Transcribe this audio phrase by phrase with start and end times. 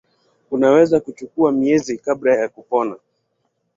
[0.51, 2.95] Unaweza kuchukua miezi kabla ya kupona.